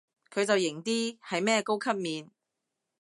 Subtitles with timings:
[0.33, 2.31] 佢就型啲，係咩高級面